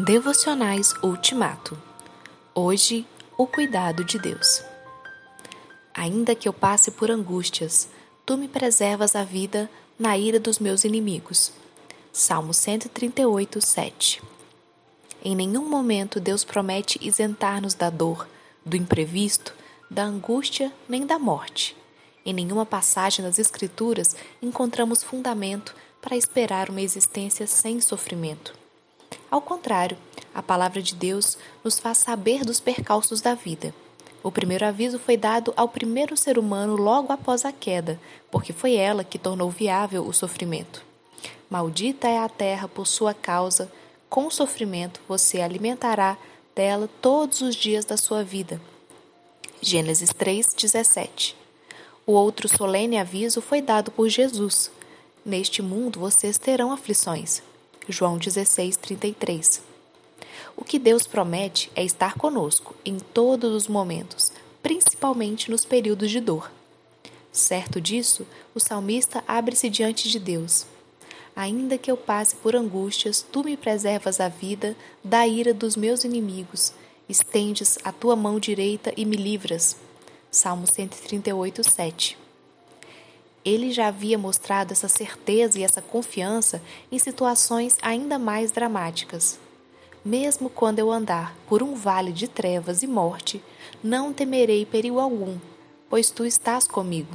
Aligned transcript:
Devocionais 0.00 0.94
Ultimato. 1.02 1.76
Hoje, 2.54 3.04
o 3.36 3.48
cuidado 3.48 4.04
de 4.04 4.16
Deus. 4.16 4.62
Ainda 5.92 6.36
que 6.36 6.48
eu 6.48 6.52
passe 6.52 6.92
por 6.92 7.10
angústias, 7.10 7.88
tu 8.24 8.36
me 8.36 8.46
preservas 8.46 9.16
a 9.16 9.24
vida 9.24 9.68
na 9.98 10.16
ira 10.16 10.38
dos 10.38 10.60
meus 10.60 10.84
inimigos. 10.84 11.50
Salmo 12.12 12.54
138, 12.54 13.60
7. 13.60 14.22
Em 15.24 15.34
nenhum 15.34 15.68
momento 15.68 16.20
Deus 16.20 16.44
promete 16.44 17.00
isentar-nos 17.02 17.74
da 17.74 17.90
dor, 17.90 18.28
do 18.64 18.76
imprevisto, 18.76 19.52
da 19.90 20.04
angústia 20.04 20.72
nem 20.88 21.04
da 21.04 21.18
morte. 21.18 21.76
Em 22.24 22.32
nenhuma 22.32 22.64
passagem 22.64 23.24
das 23.24 23.40
Escrituras 23.40 24.14
encontramos 24.40 25.02
fundamento 25.02 25.74
para 26.00 26.16
esperar 26.16 26.70
uma 26.70 26.82
existência 26.82 27.48
sem 27.48 27.80
sofrimento. 27.80 28.57
Ao 29.30 29.40
contrário, 29.40 29.96
a 30.34 30.42
palavra 30.42 30.80
de 30.80 30.94
Deus 30.94 31.36
nos 31.62 31.78
faz 31.78 31.98
saber 31.98 32.44
dos 32.44 32.60
percalços 32.60 33.20
da 33.20 33.34
vida. 33.34 33.74
O 34.22 34.32
primeiro 34.32 34.66
aviso 34.66 34.98
foi 34.98 35.16
dado 35.16 35.52
ao 35.56 35.68
primeiro 35.68 36.16
ser 36.16 36.38
humano 36.38 36.76
logo 36.76 37.12
após 37.12 37.44
a 37.44 37.52
queda, 37.52 38.00
porque 38.30 38.52
foi 38.52 38.74
ela 38.74 39.04
que 39.04 39.18
tornou 39.18 39.50
viável 39.50 40.06
o 40.06 40.12
sofrimento. 40.12 40.82
Maldita 41.48 42.08
é 42.08 42.18
a 42.18 42.28
terra 42.28 42.68
por 42.68 42.86
sua 42.86 43.14
causa, 43.14 43.70
com 44.08 44.30
sofrimento 44.30 45.00
você 45.06 45.40
alimentará 45.40 46.16
dela 46.54 46.88
todos 47.00 47.40
os 47.40 47.54
dias 47.54 47.84
da 47.84 47.96
sua 47.96 48.24
vida. 48.24 48.60
Gênesis 49.60 50.12
3:17. 50.12 51.34
O 52.06 52.12
outro 52.12 52.48
solene 52.48 52.98
aviso 52.98 53.40
foi 53.40 53.60
dado 53.60 53.90
por 53.90 54.08
Jesus. 54.08 54.70
Neste 55.24 55.60
mundo 55.60 56.00
vocês 56.00 56.38
terão 56.38 56.72
aflições. 56.72 57.42
João 57.88 58.18
16, 58.18 58.76
33. 58.76 59.62
O 60.56 60.64
que 60.64 60.78
Deus 60.78 61.06
promete 61.06 61.70
é 61.74 61.82
estar 61.82 62.14
conosco 62.14 62.74
em 62.84 62.98
todos 62.98 63.54
os 63.54 63.66
momentos, 63.66 64.30
principalmente 64.62 65.50
nos 65.50 65.64
períodos 65.64 66.10
de 66.10 66.20
dor. 66.20 66.50
Certo 67.32 67.80
disso, 67.80 68.26
o 68.54 68.60
salmista 68.60 69.24
abre-se 69.26 69.70
diante 69.70 70.08
de 70.08 70.18
Deus. 70.18 70.66
Ainda 71.34 71.78
que 71.78 71.90
eu 71.90 71.96
passe 71.96 72.36
por 72.36 72.54
angústias, 72.54 73.22
tu 73.22 73.42
me 73.42 73.56
preservas 73.56 74.20
a 74.20 74.28
vida 74.28 74.76
da 75.02 75.26
ira 75.26 75.54
dos 75.54 75.76
meus 75.76 76.04
inimigos, 76.04 76.72
estendes 77.08 77.78
a 77.84 77.92
tua 77.92 78.16
mão 78.16 78.38
direita 78.38 78.92
e 78.96 79.04
me 79.04 79.16
livras. 79.16 79.76
Salmo 80.30 80.66
138, 80.66 81.70
7 81.70 82.27
ele 83.48 83.72
já 83.72 83.88
havia 83.88 84.18
mostrado 84.18 84.72
essa 84.72 84.88
certeza 84.88 85.58
e 85.58 85.64
essa 85.64 85.80
confiança 85.80 86.62
em 86.92 86.98
situações 86.98 87.76
ainda 87.80 88.18
mais 88.18 88.50
dramáticas. 88.50 89.38
Mesmo 90.04 90.48
quando 90.48 90.78
eu 90.78 90.92
andar 90.92 91.34
por 91.48 91.62
um 91.62 91.74
vale 91.74 92.12
de 92.12 92.28
trevas 92.28 92.82
e 92.82 92.86
morte, 92.86 93.42
não 93.82 94.12
temerei 94.12 94.64
perigo 94.64 94.98
algum, 94.98 95.38
pois 95.88 96.10
tu 96.10 96.24
estás 96.24 96.66
comigo. 96.66 97.14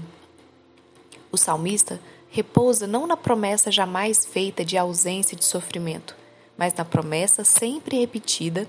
O 1.31 1.37
salmista 1.37 1.99
repousa 2.29 2.87
não 2.87 3.05
na 3.07 3.15
promessa 3.15 3.71
jamais 3.71 4.25
feita 4.25 4.65
de 4.65 4.77
ausência 4.77 5.37
de 5.37 5.45
sofrimento, 5.45 6.15
mas 6.57 6.73
na 6.73 6.83
promessa 6.83 7.43
sempre 7.43 7.99
repetida 7.99 8.67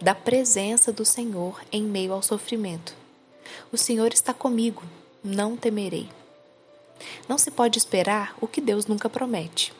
da 0.00 0.14
presença 0.14 0.92
do 0.92 1.04
Senhor 1.04 1.60
em 1.72 1.82
meio 1.82 2.12
ao 2.12 2.22
sofrimento. 2.22 2.94
O 3.72 3.76
Senhor 3.76 4.12
está 4.12 4.32
comigo, 4.34 4.82
não 5.22 5.56
temerei. 5.56 6.08
Não 7.28 7.38
se 7.38 7.50
pode 7.50 7.78
esperar 7.78 8.36
o 8.40 8.46
que 8.46 8.60
Deus 8.60 8.86
nunca 8.86 9.08
promete. 9.08 9.72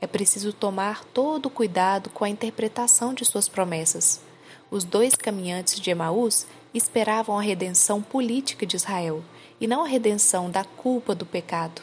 É 0.00 0.06
preciso 0.06 0.52
tomar 0.52 1.04
todo 1.04 1.46
o 1.46 1.50
cuidado 1.50 2.10
com 2.10 2.24
a 2.24 2.28
interpretação 2.28 3.14
de 3.14 3.24
suas 3.24 3.48
promessas. 3.48 4.20
Os 4.70 4.84
dois 4.84 5.14
caminhantes 5.14 5.78
de 5.78 5.90
Emaús 5.90 6.46
esperavam 6.74 7.38
a 7.38 7.42
redenção 7.42 8.02
política 8.02 8.66
de 8.66 8.76
Israel 8.76 9.22
e 9.60 9.66
não 9.66 9.84
a 9.84 9.86
redenção 9.86 10.50
da 10.50 10.64
culpa 10.64 11.14
do 11.14 11.24
pecado. 11.24 11.82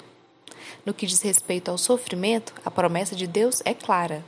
No 0.86 0.94
que 0.94 1.06
diz 1.06 1.22
respeito 1.22 1.70
ao 1.70 1.78
sofrimento, 1.78 2.54
a 2.66 2.72
promessa 2.72 3.16
de 3.16 3.28
Deus 3.28 3.62
é 3.64 3.74
clara: 3.74 4.26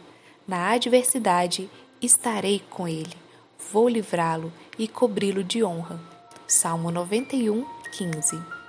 na 0.48 0.72
adversidade 0.72 1.70
estarei 2.02 2.62
com 2.70 2.88
ele, 2.88 3.14
vou 3.72 3.90
livrá-lo 3.90 4.52
e 4.78 4.88
cobri-lo 4.88 5.44
de 5.44 5.64
honra. 5.64 6.00
Salmo 6.48 6.92
91, 6.92 7.66
15. 7.92 8.61